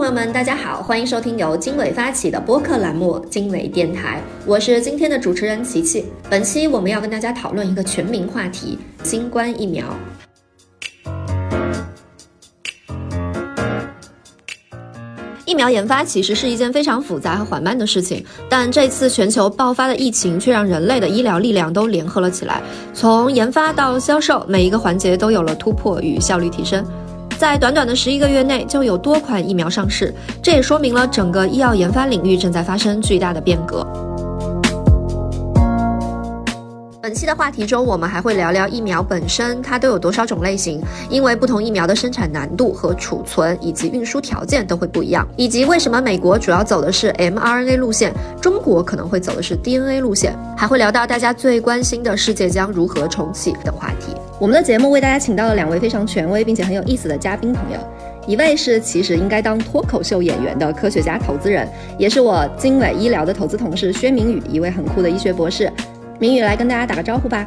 [0.00, 6.06] 朋友们，大家好，欢迎收听由经纬发起的播客栏目经纬电台，我是今天的主持人琪琪。
[6.30, 9.84] 本期我们要跟大家讨论一个全民话题——新冠疫苗。
[15.44, 22.62] 疫苗研发其实是一件非常复杂和缓慢的事情，但这次全球爆发的疫情却让人类的医疗力量都联合了起来，
[22.94, 26.82] 从研发到销售，每一个环节都有了突破与效率提升。
[27.40, 30.12] 在短短的十一个月内，就有多款疫苗上市，
[30.42, 33.82] 这也说明了整个医药研发领域正在发生巨大的变革。
[37.00, 40.82] 本期的话题中，我们还会聊聊疫苗本身，它都有多少种类型？
[41.08, 54.14] 因为不同疫苗的生产难度和储存以及运输条件都会不一样，以及为什么美国主要走的是 mRNA 路线，中国可能会走的是 DNA 路线，还会聊到大家最关心的世界将如何重启等话题。
[54.40, 57.78] 我们的节目为大家请到了两位非常权威并且很有意思的嘉宾朋友，
[58.26, 65.70] 一位是其实应该当脱口秀演员的科学家投资人，也是我经纬医疗的投资同事薛明宇，一位很酷的医学博士。
[66.18, 67.46] 明宇来跟大家打个招呼吧。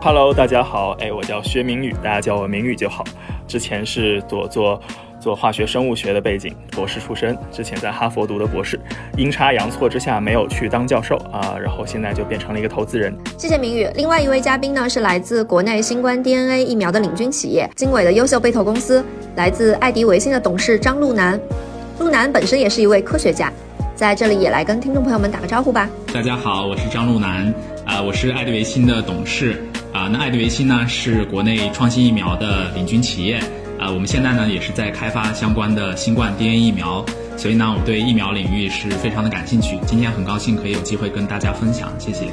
[0.00, 3.04] Hello，大家好，哎，我叫薛明宇，大家叫我明宇就好。
[3.46, 4.80] 之前是做做
[5.20, 7.36] 做化学生物学的背景，博士出身。
[7.50, 8.78] 之前在哈佛读的博士，
[9.16, 13.14] 阴差阳错之下没有去当教授啊，然后现在就变成了一个投资人。
[13.36, 13.88] 谢谢明宇。
[13.94, 19.04] 另外一位嘉宾呢是来自国内新冠 DNA 疫苗的领军企业经纬的优秀被投公司，
[19.36, 21.38] 来自爱迪维新的董事张路南。
[21.98, 23.52] 路南本身也是一位科学家，
[23.94, 25.90] 在这里也来跟听众朋友们打个招呼吧。
[26.14, 27.52] 大家好，我是张路南。
[27.84, 29.60] 啊，我是爱迪维新的董事
[29.92, 30.08] 啊。
[30.12, 33.40] 那爱迪维新呢是国内创新疫苗的领军企业
[33.78, 33.90] 啊。
[33.90, 37.04] 我们现在呢也是在开发相关的新冠 DNA 疫苗，
[37.36, 39.78] 所以呢我对疫苗领域是非常的感兴趣。
[39.86, 42.26] 今天很高兴可以有机会跟大家分享，谢谢。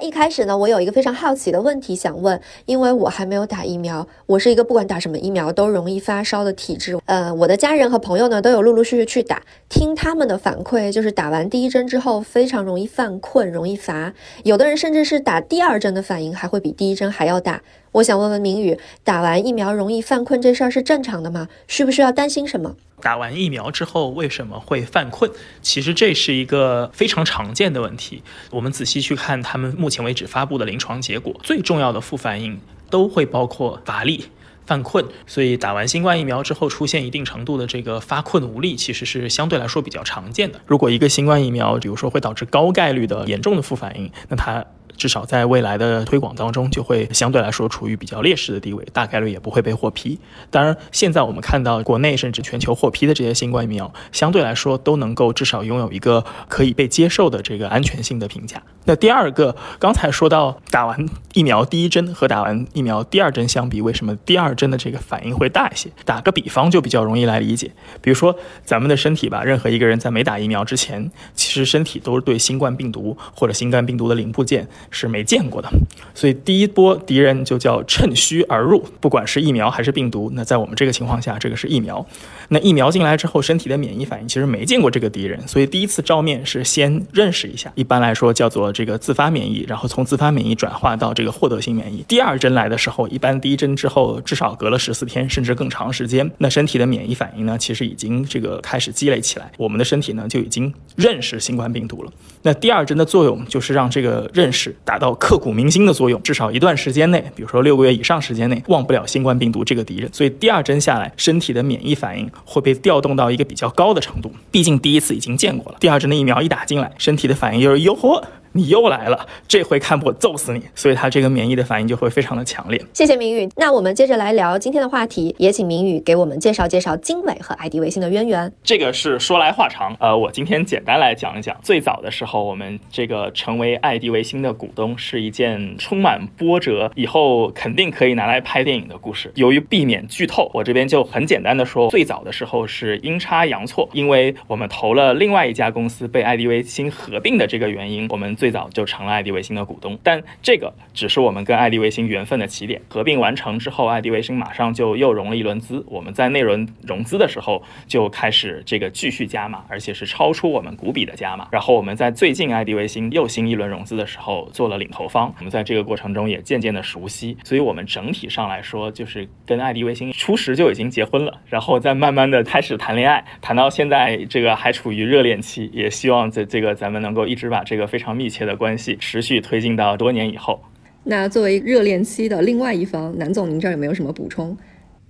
[0.00, 6.98] 一开始呢，我有一个非常好奇的问题想问，因为我还没有打疫苗，我是一个不管打什么疫苗都容易发烧的体质。
[7.04, 14.12] 呃，我的家人和朋友呢都有陆陆续续去打，听他们的反馈就是打完第一针之后非常容易犯困，容易乏，
[14.44, 17.62] 有的人甚至是打第二针的反应还会比第一针还要大。
[17.92, 21.48] 我想问问明宇，打完疫苗容易犯困这事儿是正常的吗？
[21.66, 22.76] 需不需要担心什么？
[23.00, 25.28] 打完疫苗之后为什么会犯困？
[25.60, 28.22] 其实这是一个非常常见的问题。
[28.50, 34.26] 我们仔细去看他们目前为止发布的临床结果，最重要的副反应都会包括乏力、
[34.66, 35.04] 犯困。
[35.26, 40.60] 所以打完新冠疫苗之后出现一定程度的这个发困无力，其实是相对来说比较常见的。
[40.66, 44.64] 如果一个新冠疫苗，比如说会导致高概率的严重的副反应，那它。
[45.00, 50.18] 至少在未来的推广当中，就会相对来说处于比较劣势的地位，大概率也不会被获批。
[50.50, 58.62] 当然，现在我们看到国内甚至全球获批的这些新冠疫苗，相对来说都能够至少拥有一个可以被接受的这个安全性的评价。
[58.84, 65.88] 那第二个，刚才说到打完疫苗第一针和打完疫苗第二针相比，为什么第二针的这个反应会大一些？
[66.04, 67.72] 打个比方就比较容易来理解，
[68.02, 74.68] 比如说咱们的身体吧，任何一个人在没打疫苗之前，其实身体都是对新冠病毒或者新冠病毒的零部件。
[74.90, 75.70] 是没见过的，
[76.14, 80.30] 所以第一波敌人就叫趁虚而入，不管是疫苗还是病毒。
[80.34, 82.04] 那在我们这个情况下，这个是疫苗。
[82.48, 92.04] 那疫苗进来之后，身体的免疫反应其实没见过这个敌人，所以第一次照面是先认识一下，一般来说叫做这个自发免疫，然后从自发免疫转化到这个获得性免疫。
[92.08, 102.12] 第二针来的时候，一般第一针之后至少隔了十四天甚至更长时间，那身体的免疫反应呢，其实已经这个开始积累起来，我们的身体呢就已经认识新冠病毒了。
[102.42, 104.74] 那第二针的作用就是让这个认识。
[104.84, 110.10] 达到刻骨铭心的作用，至少一段时间内，比如说六个月以上时间内，忘不了新冠病毒这个敌人。
[110.12, 114.32] 所以第二针下来，身体的免疫反应会被调动到一个比较高的程度。
[114.50, 118.22] 毕竟第一次已经见过了，第二针的疫苗一打进来，身体的反应就是哟呵。
[118.52, 120.62] 你又来了，这回看不我揍死你！
[120.74, 122.82] 所以他这个免疫的反应就会非常的强烈。
[122.92, 128.52] 谢谢明宇，那我们接着来聊今天的话题，也请明宇给我们介绍介绍经纬和爱迪维新的渊源。
[128.64, 131.56] 这个是说来话长，呃，我今天简单来讲一讲。
[131.62, 139.30] 最早的时候，我们这个成为爱迪维新的股东是一件充满波折，以后肯定可以拿来拍电影的故事。
[139.36, 148.36] 由于避免剧透，我这边就很简单的说，最早的时候是阴差阳错，因为我们投了另外一家公司被爱迪维新合并的这个原因，我们。
[148.40, 152.80] 最早就成了爱迪维新的股东，但这个只是我们跟爱迪维新缘分的起点。
[152.88, 155.84] 合并完成之后，爱迪维新马上就又融了一轮资。
[155.86, 161.48] 我们在那轮融资的时候就开始这个继续加码，而且是超出我们股比的加码。
[161.52, 165.34] 然后我们在最近爱迪维新又新一轮融资的时候做了领投方。
[165.36, 178.29] 我们在这个过程中也渐渐的熟悉，所以我们整体上来说就是跟爱迪维新初时就已经结婚了，然后再慢慢的开始谈恋爱，谈到现在这个还处于热恋期，也希望这这个咱们能够一直把这个非常密。
[178.30, 180.62] 切的关系持续推进到多年以后，
[181.04, 184.56] 那作为热恋期的另外一方，南总，您这儿有没有什么补充？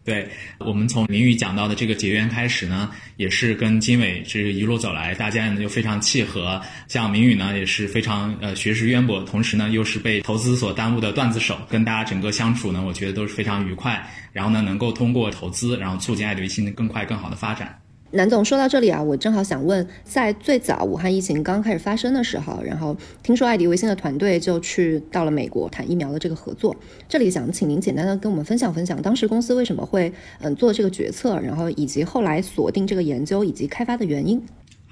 [0.03, 0.27] 对
[0.59, 6.59] 我们从林宇讲到的这个结缘开始呢，也是跟金伟这一路走来，大家呢又非常契合。
[6.89, 14.03] 像明宇呢也是非常呃学识渊博，同时呢又是被投资所耽误的段子手，跟大家整个相处呢，我觉得都是非常愉快。
[14.33, 17.79] 然后呢，能够通过投资，然后促进爱迪维的更快更好的发展。
[18.13, 26.75] 南总说到这里啊，我正好想问，在最早武汉疫情刚开始发生的时候，然后听说爱迪维新的团队就去到了美国谈疫苗的这个合作。
[27.09, 34.43] 这里想请您简单的跟我们分享分享，当时公司为什么会嗯做这个决策，然后以及后来锁定这个研究以及开发的原因。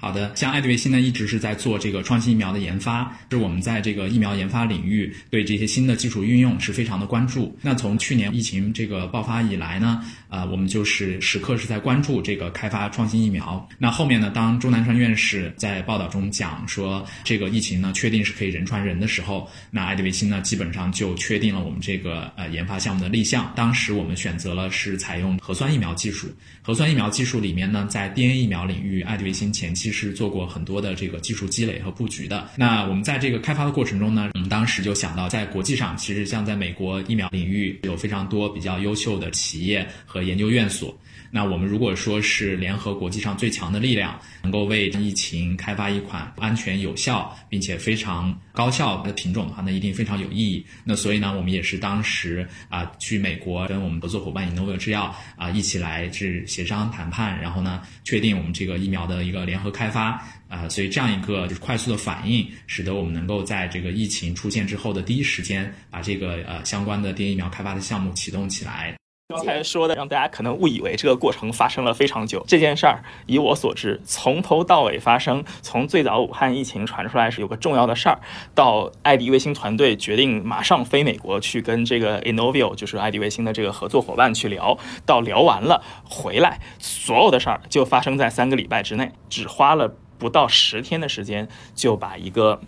[0.01, 7.53] 好的，像爱迪维新呢，一直是在做这个创新疫苗的研发，是我们在这个疫苗研发领域对这些新的技术运用是非常的关注。
[7.61, 13.67] 那从去年疫情这个爆发以来呢，呃，我们就是时刻是在关注这个开发创新疫苗。
[13.77, 23.51] 那后面呢，当钟南山院士在报道中讲说这个疫情呢确定是可以人传人的时候，那艾迪维新呢基本上就确定了我们这个呃研发项目的立项。
[23.53, 29.88] 当时我们选择了是采用核酸疫苗技术，核酸疫苗技术里面呢，在 DNA 疫苗领域，艾迪维新前期。
[29.91, 32.49] 是做过很多的这个技术积累和布局的。
[32.55, 40.95] 那我们在这个开发的过程中呢，我们当时就想到，在国际上，其实像在美国疫苗领域有非常多比较优秀的企业和研究院所。
[41.31, 50.65] 那我们如果说是联合国际上最强的力量，能够为疫情开发一款安全有效并且非常高效的品种的话，那一定非常有意义。
[50.83, 60.67] 那所以呢，我们也是当时啊去美国跟我们合作伙伴 i n n o v a 制药啊一起来是协商谈判，然后呢确定我们这个疫苗的一个联合开发啊。
[60.67, 68.93] 所以这样一个就是快速的反应，使得我们能够在这个疫情出现之后的第一时间，把这个呃相关的电疫苗开发的项目启动起来。
[69.31, 72.43] 刚才说的让大家可能误以为这个过程发生了非常久。
[72.47, 78.19] 这件事儿，以我所知，从头到尾发生，从最早武汉疫情传出来是有个重要的事儿，
[78.55, 92.59] 到爱迪卫星团队决定马上飞美国去跟这个 Innovio，就是爱迪卫星的这个合作伙伴去聊，到聊完了回来，所有的事儿就发生在三个礼拜之内，只花了不到十天的时间就把一个。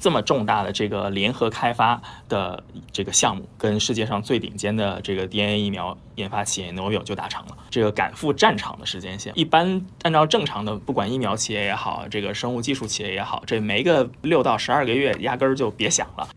[0.00, 2.62] 这么重大的这个联合开发的
[2.92, 7.56] 这个项目，跟世界上最顶尖的这个 DNA 疫苗研发企业 n o v o 就达成了。
[7.70, 16.28] 这个赶赴战场的时间线，一般按照正常的，不管疫苗企业也好，这个生物技术企业也好，这没个六到十二个月，压根儿就别想了。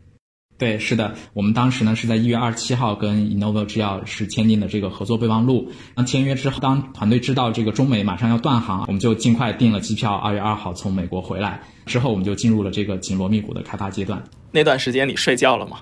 [0.60, 5.72] 对，是的，我们当时呢是在一月二十七号跟 Innova 制药是签订的这个合作备忘录。
[5.96, 11.62] 当签约之后，当团队知道这个中美马上要断航，我们就尽快订了机票，二月二号从美国回来。
[11.86, 14.22] 之后我们就进入了这个紧锣密鼓的开发阶段。
[14.52, 15.78] 那段时间你睡觉了吗？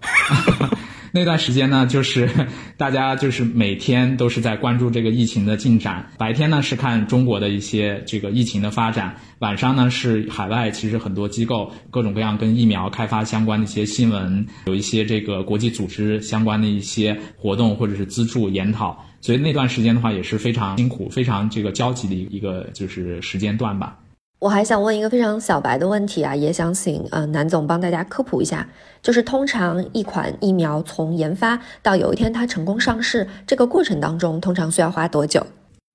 [1.14, 2.28] 那段时间呢，就是
[2.78, 6.10] 大家就是每天都是在关注这个疫情的进展。
[6.16, 19.04] 白天呢是看中国的一些这个疫情的发展，晚上呢是海外其实很多机构各种各样跟疫苗开发相关的一些新闻，有一些这个国际组织相关的一些活动或者是资助研讨。
[19.20, 23.98] 所以那段时间的话也是非常辛苦、非常这个焦急的一个就是时间段吧。
[24.42, 28.68] 我还想问一个非常小白的问题啊，也想请呃南总帮大家科普一下，
[29.00, 35.46] 就是通常一款疫苗从研发到有一天它成功上市，这个过程当中通常需要花多久？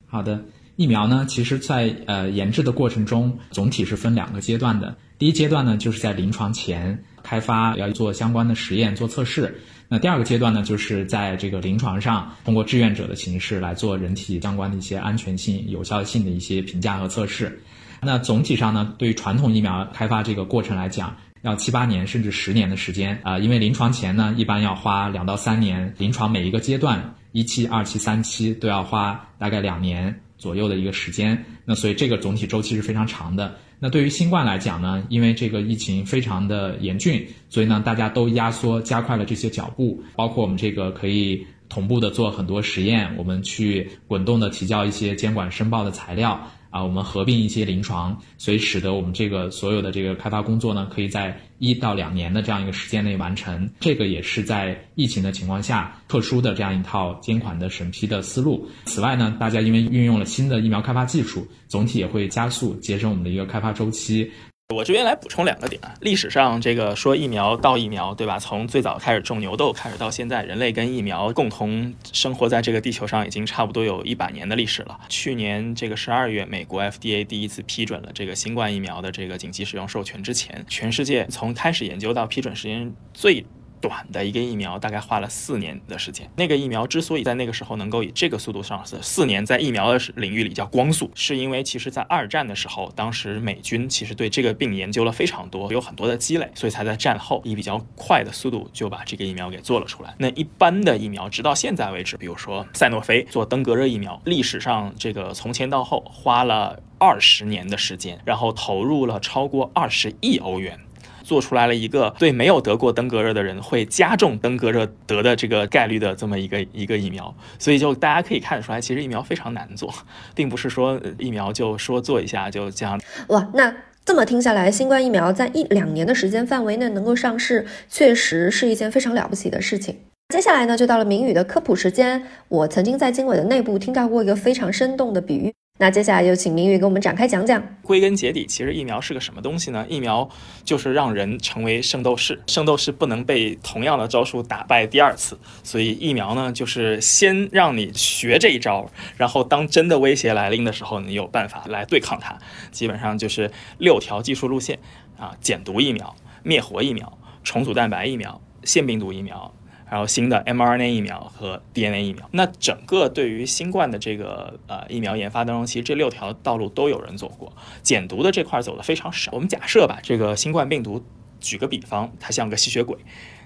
[0.05, 0.39] 好的，
[0.77, 4.95] 疫苗呢，其实在呃研制的过程中，总体是分两个阶段的。
[5.17, 17.61] 第一阶段呢，就是在临床前开发要做相关的实验做测试，那第二个阶段呢，就是在这个临床上通过志愿者的形式来做人体相关的一些安全性、有效性的一些评价和测试。
[18.01, 31.45] 那总体上呢，对于传统疫苗开发这个过程来讲，要七八年甚至十年的时间啊，因为临床前呢，一般要花两到三年，临床每一个阶段，一期、二期、三期都要花大概两年左右的一个时间。
[31.65, 33.55] 那所以这个总体周期是非常长的。
[33.79, 46.49] 那对于新冠来讲呢，因为这个疫情非常的严峻，所以呢，大家都压缩加快了这些脚步，包括我们这个可以同步的做很多实验，我们去滚动的提交一些监管申报的材料。
[46.69, 53.69] 啊，我们合并一些临床，所以使得我们这个所有的这个开发工作呢，可以在一到两年的这样一个时间内完成。
[53.79, 58.67] 这个也是在疫情的情况下特殊的这样一套监管的审批的思路。
[58.85, 64.31] 此外呢，大家因为运用了新的疫苗开发技术，总体也会加速节省我们的一个开发周期。
[64.75, 68.37] 我这边来补充两个点啊，历史上这个说疫苗到疫苗，对吧？
[68.37, 74.99] 从最早开始种牛痘开始到现在，人类跟疫苗共同生活在这个地球上，已经差不多有一百年的历史了。
[75.07, 83.45] 去年这个十二月，美国 FDA 第一次批准了这个新冠疫苗的这个紧急使用授权之前，全世界从开始研究到批准时间最。
[83.81, 86.29] 短的一个疫苗，大概花了四年的时间。
[86.35, 100.15] 那个疫苗之所以在那个时候能够以这个速度上市，四年在疫苗的领域里叫光速，是因为其实在二战的时候，当时美军其实对这个病研究了非常多，有很多的积累，所以才在战后以比较快的速度就把这个疫苗给做了出来。
[100.17, 110.79] 那一般的疫苗，直到现在为止，比如说赛诺菲做登革热疫苗，历史上这个从前到后花了二十年的时间，然后投入了超过二十亿欧元。
[111.27, 119.93] 做出来了一个对没有得过登革热的人会加重登革热得的这个概率的这么一个一个疫苗，所以就大家可以看得出来，其实疫苗非常难做，
[120.33, 122.97] 并不是说疫苗就说做一下就这样。
[123.27, 129.97] 哇，那这么听下来，新冠疫苗在一两年的时间范围内能够上市，确实是一件非常了不起的事情。
[130.33, 132.25] 接下来呢，就到了明宇的科普时间。
[132.47, 135.53] 我曾经在经纬的内部听到过一个非常生动的比喻。
[135.79, 137.63] 那接下来就请明宇给我们展开讲讲。
[137.83, 139.85] 归根结底，其实疫苗是个什么东西呢？
[139.87, 140.27] 疫苗
[140.63, 152.35] 就是让人成为圣斗士，圣斗士不能被同样的招数打败第二次，所以疫苗呢，就是先让你学这一招，然后当真的威胁来临的时候，你有办法来对抗它。
[152.71, 154.79] 基本上就是六条技术路线
[155.17, 159.53] 啊：减毒疫苗、灭活疫苗、重组蛋白疫苗、腺病毒疫苗。
[159.87, 167.51] 还有新的 mRNA 疫苗和 DNA 疫苗，那整个对于新冠的这个呃疫苗研发当中，其实这六条道路都有人走过，
[167.81, 169.31] 减毒的这块走的非常少。
[169.33, 171.03] 我们假设吧，这个新冠病毒，
[171.39, 172.97] 举个比方，它像个吸血鬼，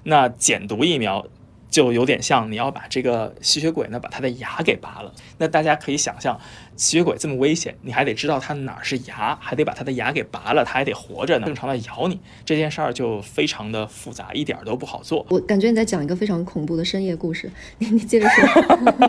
[0.03, 1.25] 那减毒疫苗。
[1.69, 5.13] 就有点像你要把这个吸血鬼呢，把他的牙给拔了。
[5.38, 6.38] 那大家可以想象，
[6.75, 12.20] 吸血鬼这么危险，你还得知道它哪儿是牙，还得把它的牙给拔了，它还得活着呢，正常的咬你。
[12.44, 15.25] 这件事儿就非常的复杂，一点都不好做。
[15.30, 17.51] 我感觉你在讲一个非常恐怖的深夜故事。
[17.78, 18.42] 你你 接着说。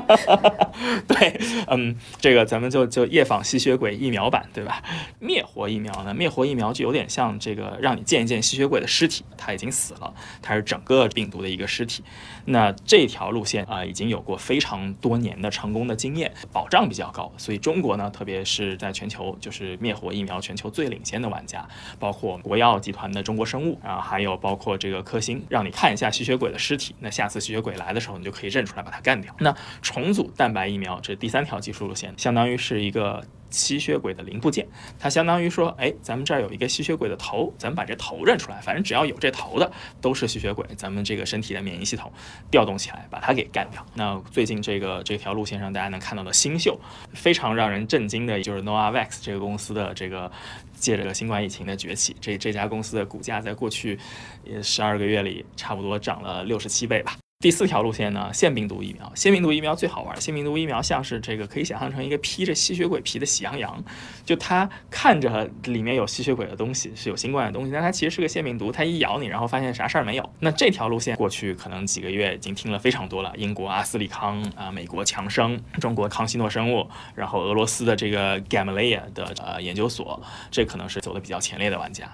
[1.07, 4.83] 对，嗯，这个咱们就就夜访吸血鬼疫苗版，对吧？
[5.19, 6.12] 灭活疫苗呢？
[6.14, 12.02] 灭活疫苗就有点像这个，让你见一见吸血鬼的尸体，它已经死了，它是整个病毒的一个尸体。
[12.45, 21.66] 那这条路线啊，已经有过非常多年的成功的经验，保障比较高，所以中国呢，特别是在全球就是灭活疫苗全球最领先的玩家，
[21.99, 29.35] 包括国药集团的中国生物啊，还有包括这个科兴，让你看一下吸血鬼的尸体，那下次吸血鬼来的时候，你就可以认出来把它干掉。
[29.38, 33.25] 那重组蛋白疫苗这第三条技术路线，相当于是一个。
[33.52, 34.66] 吸血鬼的零部件，
[34.99, 42.11] 它相当于说，哎，咱们这儿有一个吸血鬼的头，咱们把这头认出来，反正只要有这头的都是吸血鬼，咱们这个身体的免疫系统
[42.50, 43.87] 调动起来，把它给干掉。
[43.94, 46.78] 那最近这个这条路线上大家能看到的新秀，
[47.12, 50.30] 非常让人震惊的，就是 Novavax 这个公司的这个
[50.75, 53.99] 借着新冠疫情的崛起，这这家公司的股价在过去
[54.62, 57.16] 十二个月里差不多涨了六十七倍吧。
[57.42, 59.12] 第四条路线呢，腺病毒疫苗。
[59.16, 63.82] 腺病毒疫苗最好玩，腺病毒疫苗像是这个可以想象成一个披着吸血鬼皮的喜羊羊，
[64.25, 70.30] 就它看着里面有吸血鬼的东西，是有新冠的东西，但它其实是个腺病毒，它一咬你，然后发现啥事儿没有。
[70.38, 82.08] 那这条路线过去可能几个月已经听了非常多了，英国阿斯利康啊，美国强生，中国康希诺生物，然后俄罗斯的这个 Gamaleya 的呃研究所，这可能是走的比较前列的玩家。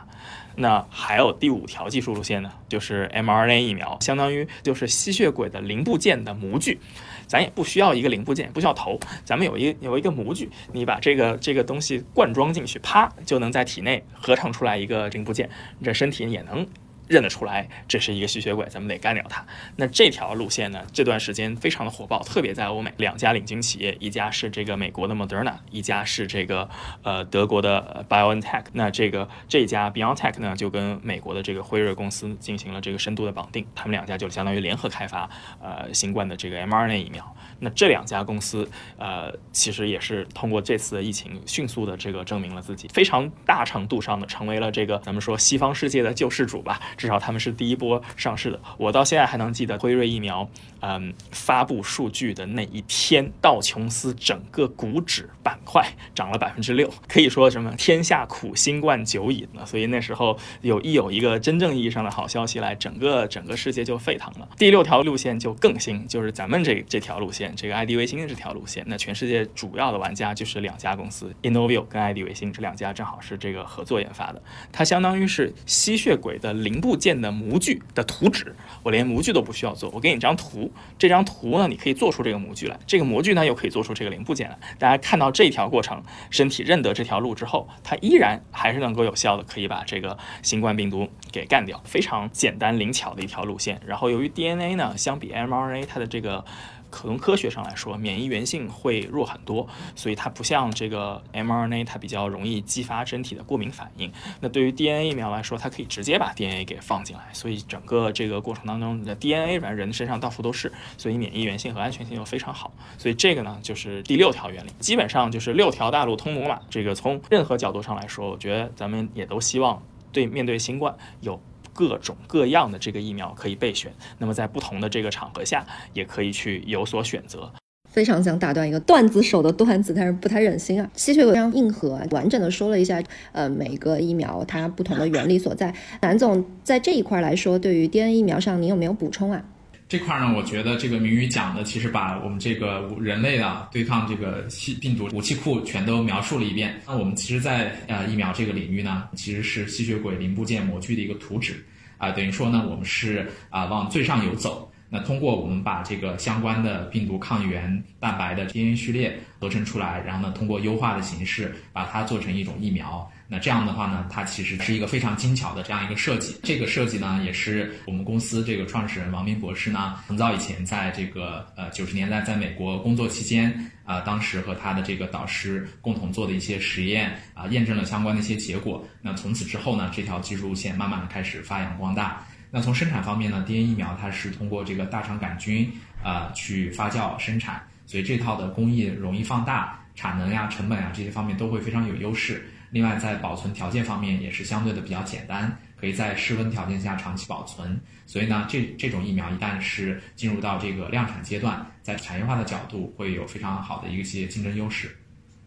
[0.60, 6.80] 那还有第五条技术路线呢，就是 mRNA 疫苗，相当于就是吸血鬼的零部件的模具，
[7.28, 15.48] 咱也不需要一个零部件，不需要头，咱们有一有一个模具，你把这个这个东西灌装进去，啪就能在体内合成出来一个零部件，
[15.78, 16.66] 你这身体也能。
[17.08, 19.44] 认得出来，这是一个吸血鬼，咱们得干掉它。
[19.76, 20.84] 那这条路线呢？
[20.92, 26.68] 这段时间非常的火爆，特别在欧美，两家领军企业，一家是这个美国的 Moderna，一家是这个
[27.02, 28.64] 呃德国的 BioNTech。
[28.72, 35.28] 那这个这家 BioNTech 呢，就跟美国的这个辉瑞公司进行了这个深度的绑定，他们两家就相当于联合开发
[35.62, 37.34] 呃新冠的这个 mRNA 疫苗。
[37.60, 46.80] 那这两家公司呃其实也是通过这次的疫情，迅速的这个证明了自己，非常大程度上的成为了这个咱们说西方世界的救世主吧。
[46.98, 50.46] 至少他们是第一波上市的，我到现在还能记得辉瑞疫苗，
[50.80, 59.64] 嗯，发布数据的那一天，道琼斯整个股指板块涨了百分之六，可以说什么天下苦新冠久矣呢？
[59.64, 64.48] 所以那时候有一有一个真正意义上的好消息来，整个整个世界就沸腾了。
[64.58, 76.87] 第六条路线就更新，就是咱们这这条路线，这个爱迪维新的这条路线，那全世界主要的玩家就是两家公司，Inovio 跟爱迪维新这两家正好是这个合作研发的，它相当于是吸血鬼的零部。
[76.88, 84.58] 部件的模具的图纸，我连模具都不需要做，我给你张图，这张图呢，你可以做出这个模具来，这个模具呢又可以做出这个零部件来。
[84.78, 93.78] 大家看到这条过程，身体认得这条路之后，它依然还是能够有效的可以把这个新冠病毒给干掉，非常简单灵巧的一条路线。
[93.86, 96.42] 然后由于 DNA 呢，相比 mRNA 它的这个
[96.90, 104.12] 从科学上来说，免疫原性会弱很多，所以它不像这个 mRNA，它比较容易激发身体的过敏反应。
[104.40, 112.72] 那对于 DNA 疫苗来说，它可以直接把 DNA 给放进来，所以整个这个过程当中你的 DNA 反正人身上到处都是，所以免疫原性和安全性又非常好。
[112.96, 116.60] 所以这个呢，就是第六条原理，基本上就是六条大路通罗马。
[116.70, 121.40] 这个从任何角度上来说，我觉得咱们也都希望对面对新冠有。
[121.78, 127.48] 各种各样的这个疫苗可以备选，那么在不同的这个场合下，也可以去有所选择。
[127.88, 130.90] 非常想打断一个段子手的段子，但是不太忍心啊。
[130.94, 135.72] 吸血鬼非常硬核，完整的说了一下，呃，每个疫苗它不同的原理所在。
[136.00, 139.44] 南总在这一块来说，对于 DNA 疫苗上，您有没有补充啊？
[139.88, 146.78] 这块呢，我觉得这个明宇讲的，其实把我们这个人类的对抗这个细病毒武器库全都描述了一遍。
[146.86, 151.64] 那我们其实，在呃疫苗这个领域呢，其实是吸血鬼零部件模具的一个图纸
[151.96, 154.70] 啊，等于说呢，我们是啊往最上游走。
[154.90, 163.10] 那通过我们把这个相关的病毒抗原蛋白的 DNA 序列合成出来，然后呢，通过优化的形式把它做成一种疫苗。
[163.30, 166.34] 那这样的话呢，它其实是一个非常精巧的这样一个设计。
[166.42, 178.82] 这个设计呢，也是我们公司这个创始人王明博士呢，很早以前在这个呃九十年代在美国工作期间啊，当时和他的这个导师共同做的一些实验啊，验证了相关的一些结果。
[179.02, 182.24] 那从此之后呢，这条技术路线慢慢的开始发扬光大。
[182.50, 185.70] 那从生产方面呢，DNA 疫苗它是通过这个大肠杆菌
[186.02, 192.48] 啊去发酵生产，所以这套的工艺容易放大，产能呀、成本呀这些方面都会非常有优势。
[192.70, 197.80] 另外在保存条件方面也是相对的比较简单，可以在室温条件下长期保存。
[198.06, 204.96] 所以呢，这这种疫苗一旦是进入到这个量产阶段，在产业化的角度会有非常好的一些竞争优势。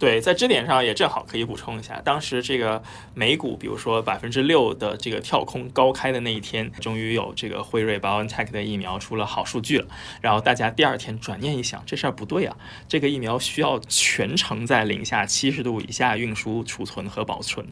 [0.01, 2.81] 对，在这点上也正好可以补充一下，当时这个
[3.13, 9.85] 美股，比如说百分之六的这个跳空高开的那一天，终于有这个辉瑞 BioNTech 的疫苗出了好数据了。
[10.19, 17.63] 然后大家第二天转念一想，这事儿不对啊，这个疫苗需要全程在零下七十度以下运输、储存和保存。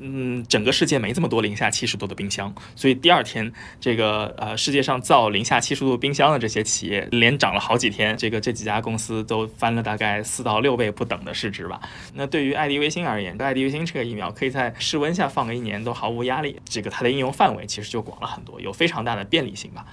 [0.00, 11.67] 嗯，整个世界没这么多零下七十度的冰箱，所以第二天这个呃世界上造零下七十度冰箱的这些企业连涨了好几天，这个这几家公司都翻了大概四到六倍不等的市值。
[11.68, 11.80] 是吧，
[12.14, 19.84] 那对于爱迪维星而言，爱迪维星这个疫苗可以在室温下放个一年都毫无压力，这个它的应用范围其实就广了很多，有非常大的便利性吧。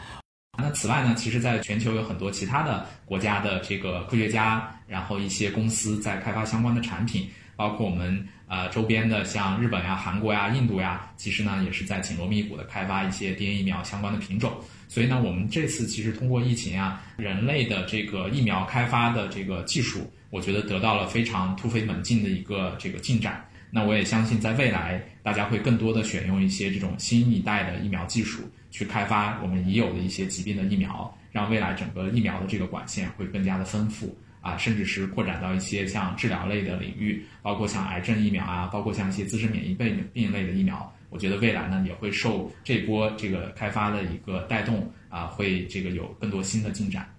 [0.58, 14.54] 那此外呢，其实在全球有很多其他的国家的这个科学家，然后一些公司在开发相关的产品，包括我们呃周边的像日本呀、韩国呀、印度呀，其实呢也是在紧锣密鼓的开发一些 DNA 疫苗相关的品种。
[14.88, 20.12] 所以呢，我们这次其实通过疫情啊，人类的这个疫苗开发的这个技术。
[20.32, 23.45] 我觉得得到了非常突飞猛进的一个这个进展。
[23.72, 40.92] 那我也相信，在未来，大家会更多的选用一些这种新一代的疫苗技术，去开发我们已有的一些疾病的疫苗，让未来整个疫苗的这个管线会更加的丰富啊，甚至是扩展到一些像治疗类的领域，包括像癌症疫苗啊，包括像一些自身免疫病病类的疫苗。
[41.10, 47.10] 我觉得未来呢，也会受这波这个开发的一个带动啊，会这个有更多新的进展。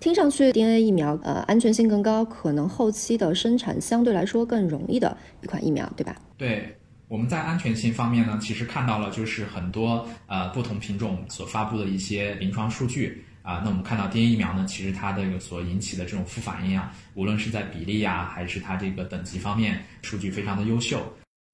[0.00, 6.14] 听上去，DNA 疫苗呃安全性更高，可能后期的生产相对来说更容易的一款疫苗，对吧？
[6.36, 6.72] 对，
[7.08, 13.60] 我们在安全性方面呢，其实看到了就是很多呃不同品种所发布的一些临床数据啊。
[13.64, 21.02] 那我们看到 DNA 疫苗呢，其实它的所引起的这种副反应啊，无论是在比例啊，还是它这个等级方面，数据非常的优秀。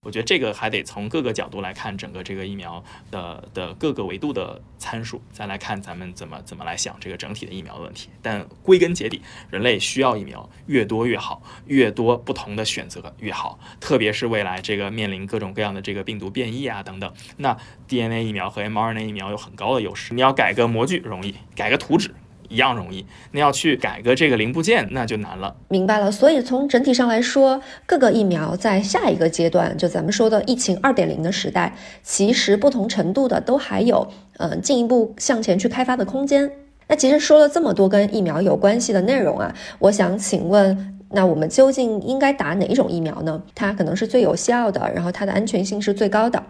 [0.05, 8.11] 我觉得这个还得从各个角度来看整个这个疫苗的的各个维度的参数，再来看咱们怎么怎么来想这个整体的疫苗的问题。
[8.23, 13.59] 但归根结底，人类需要疫苗越多越好，越多不同的选择越好。
[13.81, 17.57] 特别是未来这个面临各种各样的这个病毒变异啊等等，那
[17.88, 20.12] DNA 疫苗和 mRNA 疫苗有很高的优势。
[20.14, 22.14] 你要改个模具容易，改个图纸。
[22.49, 25.55] 一样容易，那要去改个这个零部件，那就难了。
[25.69, 34.07] 明白了，所以从整体上来说，各个疫苗在下一个阶段，就咱们说的疫情二点零的时代，其实不同程度的都还有，
[34.39, 36.51] 嗯，进一步向前去开发的空间。
[36.87, 43.43] 那其实说了这么多跟疫苗有关系的内容啊，我想请问，那我们究竟应该打哪一种疫苗呢？
[43.55, 46.43] 它可能是最有效的，然后它的安全性是最高的。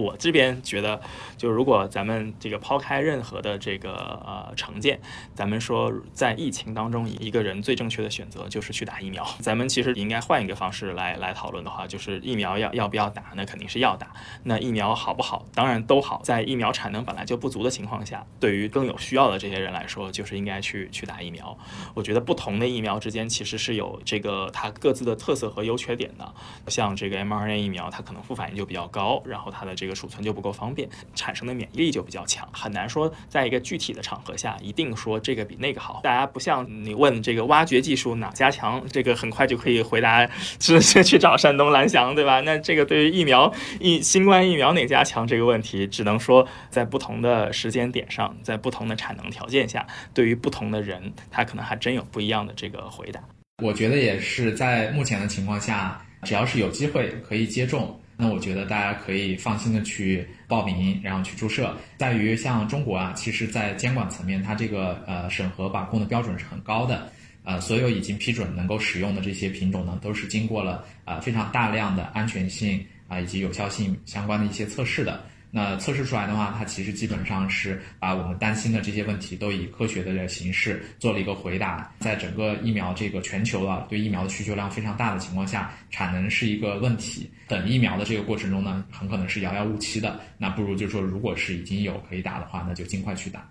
[0.00, 1.00] 我这边觉得，
[1.36, 3.92] 就如果咱们这个抛开任何的这个
[4.24, 5.00] 呃成见，
[5.34, 9.26] 咱们说在疫情当中，一个人最正确的选择就是去打疫苗。
[9.40, 13.24] 咱们其实应该换一个方式来来讨论的话，就是疫苗要要不要打？
[13.34, 14.12] 那肯定是要打。
[14.44, 15.44] 那疫苗好不好？
[15.54, 16.22] 当然都好。
[16.24, 21.56] 在疫苗产能本来就不足的情况下，对于更有需要的这些人来说，就是应该去去打疫苗。
[21.94, 26.34] 我觉得不同的疫苗之间其实是有这个它各自的特色和优缺点的。
[26.68, 29.89] 像这个 mRNA 疫苗，它可能副反应就比较高，然后它的这个。
[29.90, 36.00] 个储存就不够方便，产生的免疫力就比较强，很难说在一个具体的场合下一定说这个比那个好。
[36.02, 40.24] 大家不像你问这个挖掘技术哪家强，这个很快就可以回答，
[40.58, 42.40] 直接去找山东蓝翔，对吧？
[42.40, 53.20] 那这个对于疫苗疫新冠疫苗哪家强这个问题，只能说在不同的时间点上，在不同的产能条件下，对于不同的人，他可能还真有不一样的这个回答。
[53.62, 61.74] 我觉得也是在目前的情况下，只要是有机会可以接种，那我觉得大家可以放心的去报名，然后去注射。
[61.96, 67.10] 在于像中国啊，其实在监管层面，它这个呃审核把控的标准是很高的。
[67.42, 75.24] 呃，所有已经批准能够使用的这些品种呢，都是经过了呃非常大量的安全性啊以及有效性相关的一些测试的。
[75.50, 81.92] 那测试出来的话，它其实基本上是把我们担心的这些问题都以科学的形式做了一个回答。
[81.98, 87.28] 在整个疫苗这个全球啊对疫苗的需求量非常大的情况下，产能是一个问题。
[87.48, 90.20] 等疫苗的这个过程中呢，很可能是遥遥无期的。
[90.38, 93.44] 那不如就是说，如果是已经有可以打的话，那就尽快去打。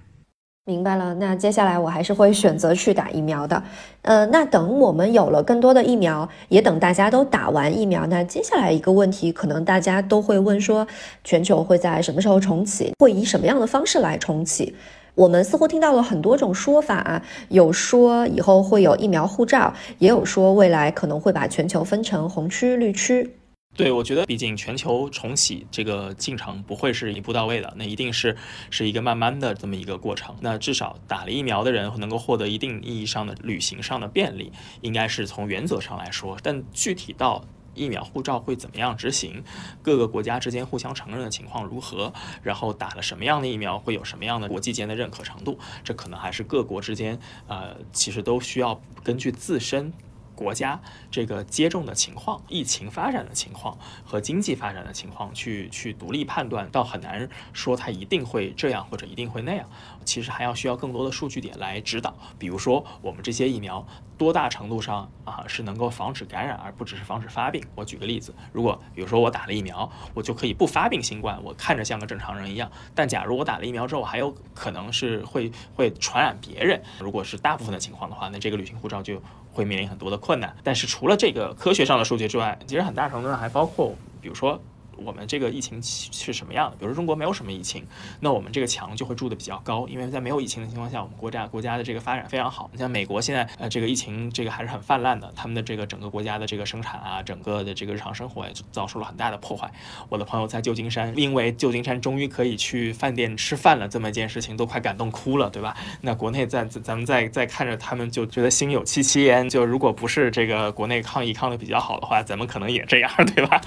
[0.70, 3.64] 明白了，那接下来我还是会选择去打疫苗的。
[4.04, 10.88] 呃，那等我们有了更多的疫苗，也等大家都打完疫苗，那接下来一个问题，可能大家都会问说，
[11.24, 12.94] 全球会在什么时候重启？
[13.00, 14.76] 会以什么样的方式来重启？
[15.16, 23.39] 我们似乎听到了很多种说法，有说以后会有疫苗护照，也有说未来可能会把全球分成红区、绿区。
[23.80, 28.36] 对，我觉得毕竟全球重启这个进程不会是一步到位的，那一定是
[28.70, 30.36] 是一个慢慢的这么一个过程。
[30.42, 36.38] 那至少打了疫苗的人能够获得一定意义上的旅行上的便利，应该是从原则上来说。
[36.44, 39.42] 但具体到疫苗护照会怎么样执行，
[39.82, 42.12] 各个国家之间互相承认的情况如何，
[42.44, 49.94] 然后打了什么样的疫苗会有什么样的国际间的认可程度，这可能还是各国之间呃，其实都需要根据自身。
[50.36, 50.80] 国家
[51.12, 59.68] 这个接种的情况、疫情发展的情况和经济发展的情况去去独立判断，倒很难说它一定会这样或者一定会那样。
[60.06, 62.16] 其实还要需要更多的数据点来指导。
[62.38, 63.86] 比如说，我们这些疫苗
[64.18, 67.64] 多大程度上啊是能够防止感染，而不只是防止发病。
[67.76, 72.72] 我举个例子，如果比如说我打了疫苗，我就可以不发病新冠，我看着像个正常人一样。
[72.96, 76.82] 但假如我打了疫苗之后，还有可能是会会传染别人。
[77.00, 79.22] 如果是大部分的情况的话，那这个旅行护照就。
[79.52, 84.60] 会面临很多的困难，但是除除了这个科学上的数据之外，其实很大程度上还包括，比如说。
[85.06, 86.78] 我们这个疫情是什么样的？
[86.78, 87.86] 比如说中国没有什么疫情，
[88.20, 92.70] 那我们这个墙就会筑的比较高，因为在没有疫情的情况下，我们国家国家的这个发展非常好。
[92.74, 99.72] 你像美国现在，呃，这个疫情这个还是很泛滥的，他们的这个整个国家的这个生产啊，整个的这个日常生活也遭受了很大的破坏。
[100.10, 105.76] 我的朋友在旧金山，因为旧金山终于可以去饭店吃饭了这么一件事情，都快感动哭了，对吧？
[106.02, 109.48] 那国内在咱们在在看着他们就觉得心有戚戚焉。
[109.50, 113.62] 就如果不是这个国内抗疫抗的比较好的话，咱们可能也这样，对吧？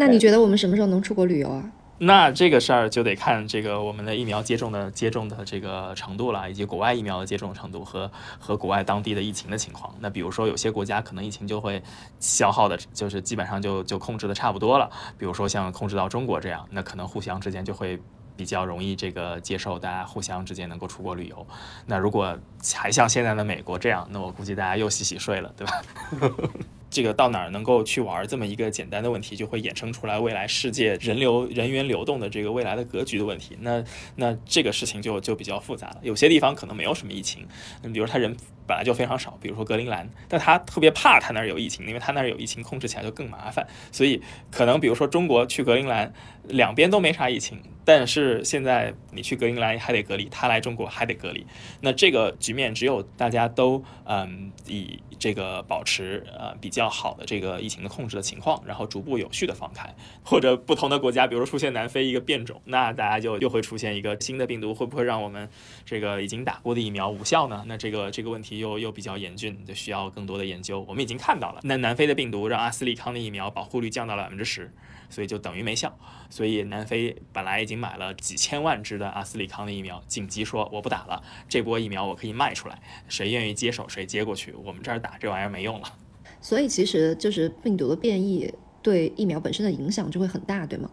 [0.00, 1.70] 那你觉得我们什么时候能出国旅游啊？
[2.02, 9.94] 那这个事儿就得看这个我们的疫苗接种的接种的这个程度了，以及国外疫苗的接种程度和和国外当地的疫情的情况。
[10.00, 11.82] 那比如说有些国家可能疫情就会
[12.18, 14.90] 消耗的，就是基本上就就控制的差不多了。
[15.18, 18.00] 比如说像控制到中国这样，那可能互相之间就会
[18.34, 21.46] 比较容易这个接受，大家互相之间能够出国旅游。
[21.84, 22.34] 那如果
[22.74, 25.82] 还像现在的美国这样，那我估计大家又洗洗睡了，对吧？
[26.90, 33.56] 这个到哪儿能够去玩这么一个简单的问题，就会衍生出来未来世界人流人员流动的这个未来的格局的问题。
[33.60, 33.82] 那
[34.16, 35.98] 那这个事情就就比较复杂了。
[36.02, 37.46] 有些地方可能没有什么疫情，
[37.92, 38.36] 比如他人
[38.70, 43.66] 本来就非常少，比如说格陵兰，但他特别怕他那儿有疫情，因为他那儿有疫情，控制起来就更麻烦。
[43.90, 46.12] 所以可能比如说中国去格陵兰，
[46.44, 51.44] 两边都没啥疫情，但是现在你去格陵兰还得隔离，他来中国还得隔离。
[51.80, 56.88] 那这个局面只有大家都嗯以这个保持呃比较。
[57.00, 59.88] 好的这个疫情的控制的情况，然后逐步有序的放开，
[60.22, 65.48] 或者不同的国家，比如说出现南非一个变种，那大家就又会出现一个新的病毒，会不会让我们
[65.86, 67.64] 这个已经打过的疫苗无效呢？
[67.66, 70.84] 那这个这个问题又又比较严峻，就需要更多的研究。
[70.88, 74.72] 我们已经看到了，那南非的病毒让阿斯利康的疫苗保护率降到了百分之十。
[75.12, 75.98] 所以就等于没效，
[76.30, 85.92] 所以南非本来已经买了几千万支的阿斯利康的疫苗，紧急说我不打了，这波疫苗我可以卖出来，谁愿意接手谁接过去，我们这儿打这玩意儿没用了。
[86.40, 90.88] 所以其实就是病毒的变异对疫苗本身的影响就会很大，对吗？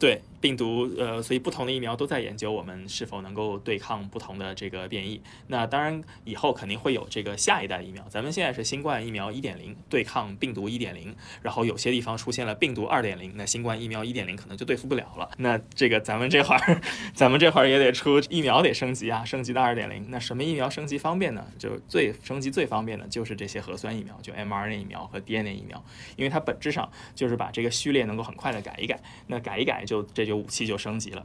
[0.00, 0.20] 对。
[0.40, 5.20] 病毒，呃，所以不同的疫苗都在研究我们是否能够对抗不同的这个变异。
[5.48, 8.02] 那当然，以后肯定会有这个下一代疫苗。
[8.08, 11.14] 咱们现在是新冠疫苗一点零，对抗病毒一点零。
[11.42, 15.30] 然后有些地方出现了病毒二点零，那新冠疫苗一点零可能就对付不了了。
[15.36, 16.80] 那这个咱们这会儿，
[17.14, 20.06] 咱们这会儿也得出疫苗得升级啊，升级到二点零。
[20.08, 21.46] 那什么疫苗升级方便呢？
[21.58, 25.84] 就最升级最方便的就是这些核酸疫苗，就 mRNA 疫苗和 DNA 疫苗，
[26.16, 28.98] 因为它本质上就是把这个序列能够很快的改一改。
[29.26, 30.29] 那改一改就这就。
[30.30, 31.22] 就武器就升级了。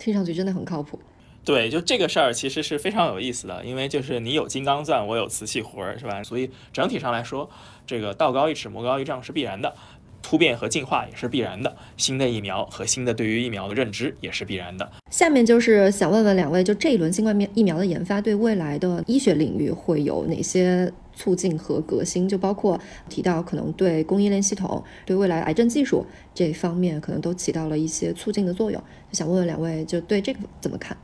[0.00, 0.98] 听上去真的很靠谱。
[1.44, 6.22] 对，就这个事儿其实是非常有意思的，因为就是你有金刚钻，我有瓷器活儿，是吧？
[6.22, 7.48] 所以整体上来说，
[7.86, 9.72] 这个道高一尺，魔高一丈是必然的，
[10.20, 14.92] 突变和进化也是必然的，新的疫苗和新的对于疫苗的认知也是必然的。
[15.10, 22.28] 下面就是想问问两位，就这一轮新冠面疫苗的研发，对未来的医学领域会有哪些促进和革新？
[22.28, 28.80] 就包括提到可能对供应链系统、对未来癌症技术这方面，可能都起到了一些促进的作用。
[29.10, 30.96] 就想问问两位，就对这个怎么看？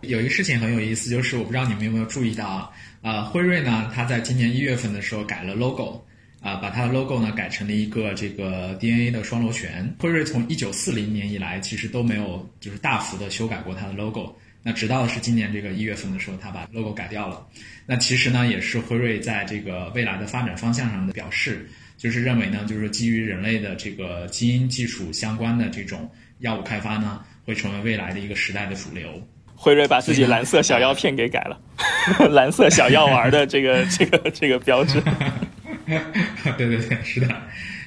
[0.00, 2.70] 有一个事情很有意思，就是我不知道你们有没有注意到，
[3.02, 6.02] 呃，辉瑞呢，它在今年一月份的时候改了 logo，
[6.40, 9.94] 啊，把它的 logo 呢改成了一个这个 DNA 的双螺旋。
[9.98, 14.34] 辉瑞从一九四零年以来，其实都没有就是大幅的修改过它的 logo，
[14.66, 17.46] 那直到是今年这个一月份的时候，他把 logo 改掉了。
[17.86, 29.08] 那其实呢，也是辉瑞在这个未来的发展方向上的表示，就是认为呢，就是基于人类的这个基因技术相关的这种药物开发呢，会成为未来的一个时代的主流。
[29.54, 31.60] 辉瑞把自己蓝色小药片给改了，
[32.28, 35.00] 蓝色小药丸的这个这个这个标志。
[35.86, 37.28] 对对对，是的，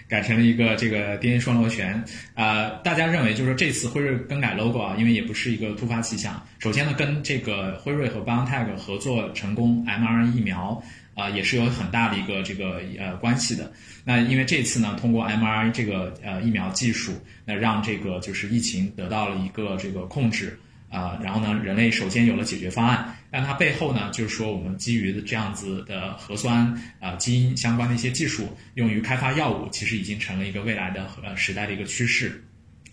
[0.10, 2.04] 改成了一个这个 DNA 双螺旋。
[2.34, 6.45] 啊，大家认为就是说这次辉瑞更改 logo 啊，因为也不是一个突发奇想。
[6.58, 10.82] 首先呢，跟这个辉瑞和 BioNTech 合作成功 mRNA 疫苗
[11.13, 13.72] 啊，也是有很大的一个这个呃关系的。
[14.04, 17.13] 那因为这次呢，通过 mRNA 这个呃疫苗技术，
[17.45, 20.60] 那让这个就是疫情得到了一个这个控制。
[20.89, 32.44] 啊，然后呢，人类首先有了解决方案，但它背后呢，就是说我们基于的这样子的核酸啊基因相关的一些技术，用于开发药物，其实已经成了一个未来的呃时代的一个趋势。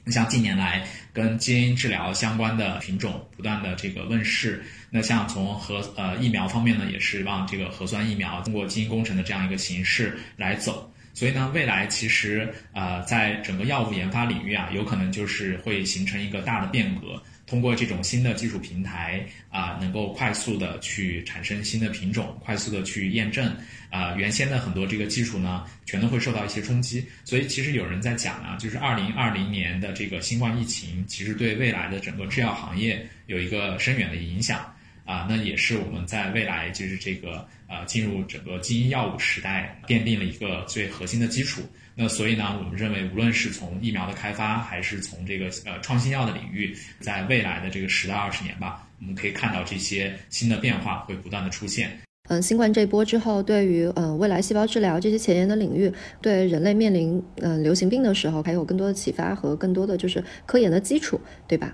[0.05, 10.93] 你像近年来跟基因治疗相关的品种不断的这个问世，那像从核呃疫苗方面呢，也是往这个核酸疫苗通过基因工程的这样一个形式来走。
[11.13, 17.21] 所以呢，未来其实呃在整个药物研发领域啊，有可能就是会形成一个大的变革。
[17.47, 23.55] 通过这种新的技术平台啊，能够快速的去产生新的品种，快速的去验证
[23.89, 27.07] 啊，原先的很多这个技术呢，全都会受到一些冲击。
[27.25, 34.73] 所以其实有人在讲啊，就是二零二零年的这个新冠疫情，其实对未来的整个制药行业有一个深远的影响。
[35.05, 41.63] 啊，那也是我们在未来就是这个呃进入整个基因药物时代奠定了一个最核心的基础。
[41.99, 51.91] 那所以呢，我们认为无论是从疫苗的开发，还是从这个呃创新药的领域，在未来的这个十到二十年吧，我们可以看到这些新的变化会不断的出现。
[52.29, 61.73] 嗯，新冠这波之后，对于嗯未来细胞治疗这些前沿的领域，对人类面临嗯流行病的时候，还有更多的启发和更多的就是科研的基础，对吧？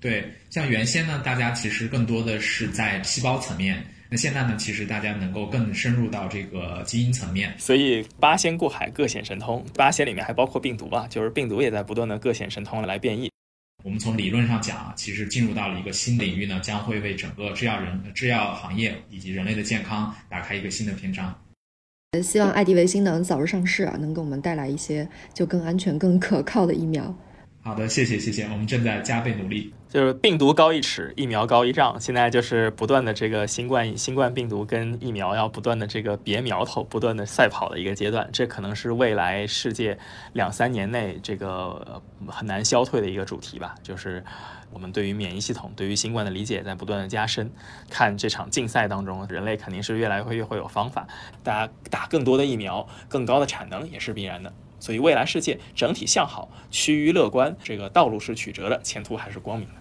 [0.00, 7.54] 对，像原先呢，大家其实更多的是在细胞层面，那现在呢，其实大家能够更深入到这个基因层面。
[7.58, 9.64] 所以八仙过海，各显神通。
[9.74, 13.30] 八仙里面还包括病毒啊，就是病毒也在不断的各显神通来变异。
[13.84, 21.32] 我们从理论上讲啊，其实进入到了一个新领域呢，将会为整个制药人、制药行业以及人类的健康打开一个新的篇章。
[22.22, 27.14] 希望爱迪维新能早日上市啊，能给我们带来一些就更安全、更可靠的疫苗。
[27.60, 29.72] 好的，谢谢谢谢，我们正在加倍努力。
[29.88, 39.98] 就是病毒高一尺，疫苗高一丈，现在就是不断的这个新冠新冠病毒跟疫苗要不断的这个别苗头，不断的赛跑的一个阶段，这可能是未来世界
[40.34, 43.74] 两三年内这个很难消退的一个主题吧。
[43.82, 44.22] 就是
[44.70, 47.50] 我们对于免疫系统、对于新冠的理解在不断的加深，
[47.88, 51.06] 看这场竞赛当中，人类肯定是越来越会有方法，
[51.42, 54.52] 大家打更多的疫苗，更高的产能也是必然的。
[54.80, 59.74] 所以未来世界整体向好，趋于乐观，这个道路是曲折的，前途还是光明的。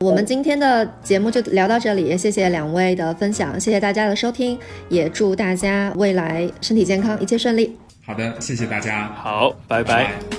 [0.00, 7.76] 我们今天的节目就聊到这里，谢谢两位的分享，谢谢大家的收听，也祝大家未来身体健康，一切顺利。
[8.06, 10.37] 好的，谢谢大家，好，拜拜。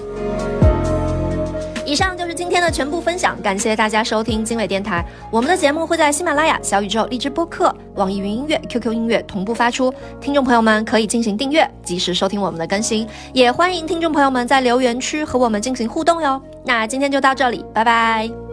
[2.49, 5.05] 今天的全部分享，感谢大家收听经纬电台。
[5.29, 13.07] 我们的节目会在喜马拉雅、小宇宙、荔枝播客、网易云音乐、QQ 音乐同步发出，听众朋友们可以进行订阅，及时收听我们的更新。
[13.33, 16.41] 也欢迎听众朋友们在留言区和我们进行互动哟。
[16.65, 18.48] 那今天就到这里，拜拜。